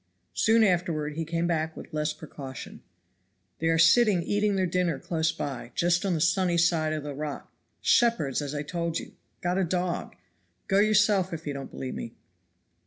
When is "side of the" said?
6.57-7.13